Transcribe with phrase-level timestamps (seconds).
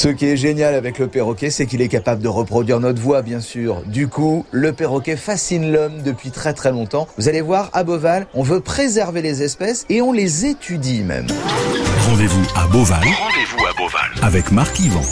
[0.00, 3.20] Ce qui est génial avec le perroquet, c'est qu'il est capable de reproduire notre voix,
[3.20, 3.82] bien sûr.
[3.84, 7.06] Du coup, le perroquet fascine l'homme depuis très très longtemps.
[7.18, 11.26] Vous allez voir, à Beauval, on veut préserver les espèces et on les étudie même.
[12.08, 13.02] Rendez-vous à Beauval.
[13.02, 14.10] Rendez-vous à Beauval.
[14.22, 15.02] Avec Marc Yvan.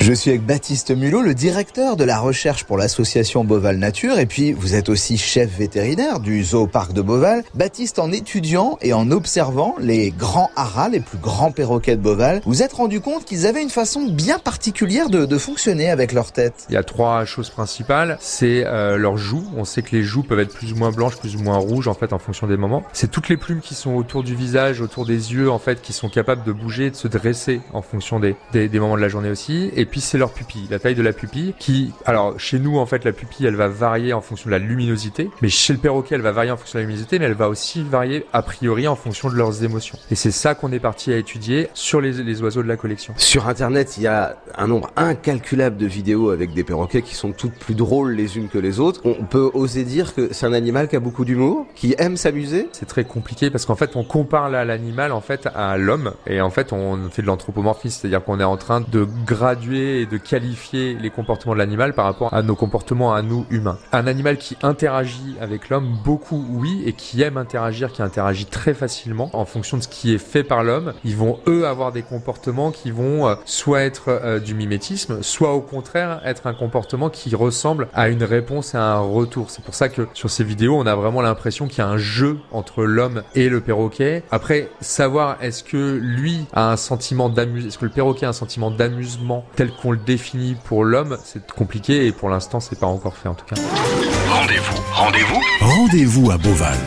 [0.00, 4.24] Je suis avec Baptiste Mulot, le directeur de la recherche pour l'association Beauval Nature, et
[4.24, 7.44] puis vous êtes aussi chef vétérinaire du zooparc de Beauval.
[7.54, 12.40] Baptiste, en étudiant et en observant les grands haras, les plus grands perroquets de Beauval,
[12.46, 16.32] vous êtes rendu compte qu'ils avaient une façon bien particulière de, de, fonctionner avec leur
[16.32, 16.54] tête.
[16.70, 18.16] Il y a trois choses principales.
[18.20, 19.44] C'est euh, leurs joues.
[19.54, 21.88] On sait que les joues peuvent être plus ou moins blanches, plus ou moins rouges
[21.88, 22.84] en fait en fonction des moments.
[22.94, 25.92] C'est toutes les plumes qui sont autour du visage, autour des yeux en fait, qui
[25.92, 29.10] sont capables de bouger, de se dresser en fonction des, des, des moments de la
[29.10, 29.70] journée aussi.
[29.90, 33.04] Puis c'est leur pupille, la taille de la pupille qui, alors chez nous en fait
[33.04, 36.20] la pupille elle va varier en fonction de la luminosité, mais chez le perroquet elle
[36.20, 38.96] va varier en fonction de la luminosité, mais elle va aussi varier a priori en
[38.96, 39.98] fonction de leurs émotions.
[40.10, 43.14] Et c'est ça qu'on est parti à étudier sur les, les, oiseaux de la collection.
[43.16, 47.32] Sur internet il y a un nombre incalculable de vidéos avec des perroquets qui sont
[47.32, 49.00] toutes plus drôles les unes que les autres.
[49.04, 52.68] On peut oser dire que c'est un animal qui a beaucoup d'humour, qui aime s'amuser.
[52.72, 56.50] C'est très compliqué parce qu'en fait on compare l'animal en fait à l'homme et en
[56.50, 60.96] fait on fait de l'anthropomorphisme, c'est-à-dire qu'on est en train de graduer et de qualifier
[61.00, 63.78] les comportements de l'animal par rapport à nos comportements à nous humains.
[63.92, 68.74] Un animal qui interagit avec l'homme, beaucoup oui, et qui aime interagir, qui interagit très
[68.74, 72.02] facilement en fonction de ce qui est fait par l'homme, ils vont eux avoir des
[72.02, 77.10] comportements qui vont euh, soit être euh, du mimétisme, soit au contraire être un comportement
[77.10, 79.50] qui ressemble à une réponse et à un retour.
[79.50, 81.98] C'est pour ça que sur ces vidéos, on a vraiment l'impression qu'il y a un
[81.98, 84.22] jeu entre l'homme et le perroquet.
[84.30, 88.34] Après, savoir est-ce que lui a un sentiment d'amusement, est-ce que le perroquet a un
[88.34, 92.86] sentiment d'amusement tel qu'on le défini pour l'homme, c'est compliqué et pour l'instant, c'est pas
[92.86, 93.60] encore fait en tout cas.
[94.28, 96.78] Rendez-vous, rendez-vous, rendez-vous à Beauval.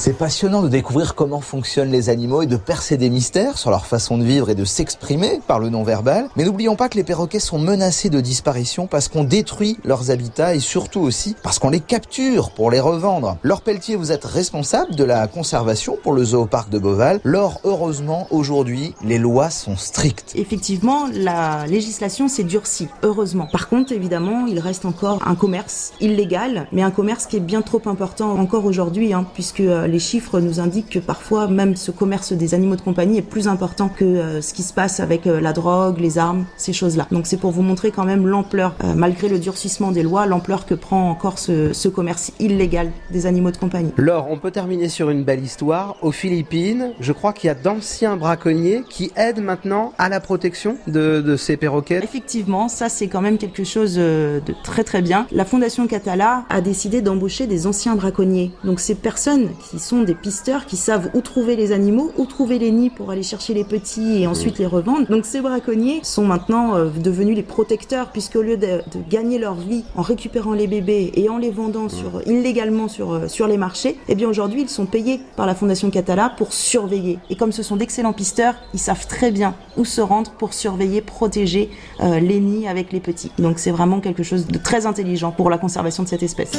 [0.00, 3.84] C'est passionnant de découvrir comment fonctionnent les animaux et de percer des mystères sur leur
[3.84, 6.30] façon de vivre et de s'exprimer par le non-verbal.
[6.36, 10.54] Mais n'oublions pas que les perroquets sont menacés de disparition parce qu'on détruit leurs habitats
[10.54, 13.36] et surtout aussi parce qu'on les capture pour les revendre.
[13.42, 17.20] Laure Pelletier, vous êtes responsable de la conservation pour le zooparc de Beauval.
[17.22, 20.32] Laure, heureusement, aujourd'hui, les lois sont strictes.
[20.34, 23.48] Effectivement, la législation s'est durcie, heureusement.
[23.52, 27.60] Par contre, évidemment, il reste encore un commerce illégal, mais un commerce qui est bien
[27.60, 29.60] trop important encore aujourd'hui, hein, puisque
[29.90, 33.48] les chiffres nous indiquent que parfois même ce commerce des animaux de compagnie est plus
[33.48, 37.06] important que euh, ce qui se passe avec euh, la drogue, les armes, ces choses-là.
[37.10, 40.66] Donc c'est pour vous montrer quand même l'ampleur, euh, malgré le durcissement des lois, l'ampleur
[40.66, 43.90] que prend encore ce, ce, commerce illégal des animaux de compagnie.
[43.96, 45.96] Laure, on peut terminer sur une belle histoire.
[46.02, 50.76] Aux Philippines, je crois qu'il y a d'anciens braconniers qui aident maintenant à la protection
[50.86, 52.00] de, de ces perroquets.
[52.02, 55.26] Effectivement, ça c'est quand même quelque chose de très très bien.
[55.32, 58.52] La Fondation Catala a décidé d'embaucher des anciens braconniers.
[58.62, 62.58] Donc ces personnes qui sont des pisteurs qui savent où trouver les animaux, où trouver
[62.58, 65.08] les nids pour aller chercher les petits et ensuite les revendre.
[65.08, 69.54] Donc ces braconniers sont maintenant euh, devenus les protecteurs puisqu'au lieu de, de, gagner leur
[69.54, 73.56] vie en récupérant les bébés et en les vendant sur, illégalement sur, euh, sur les
[73.56, 77.18] marchés, eh bien aujourd'hui ils sont payés par la Fondation Catala pour surveiller.
[77.30, 81.00] Et comme ce sont d'excellents pisteurs, ils savent très bien où se rendre pour surveiller,
[81.00, 81.70] protéger
[82.00, 83.32] euh, les nids avec les petits.
[83.38, 86.52] Donc c'est vraiment quelque chose de très intelligent pour la conservation de cette espèce.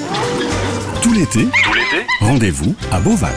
[1.01, 3.34] Tout l'été, tout l'été, rendez-vous à Beauval.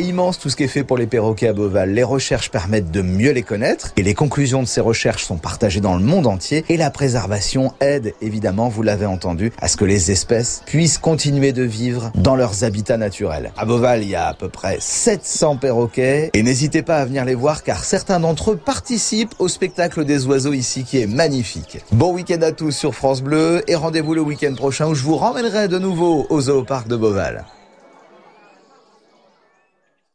[0.00, 1.90] Immense tout ce qui est fait pour les perroquets à Beauval.
[1.90, 5.80] Les recherches permettent de mieux les connaître et les conclusions de ces recherches sont partagées
[5.80, 9.84] dans le monde entier et la préservation aide évidemment, vous l'avez entendu, à ce que
[9.84, 13.52] les espèces puissent continuer de vivre dans leurs habitats naturels.
[13.56, 17.24] À Beauval, il y a à peu près 700 perroquets et n'hésitez pas à venir
[17.24, 21.78] les voir car certains d'entre eux participent au spectacle des oiseaux ici qui est magnifique.
[21.92, 25.16] Bon week-end à tous sur France Bleu et rendez-vous le week-end prochain où je vous
[25.16, 27.44] ramènerai de nouveau au zooparc de Beauval.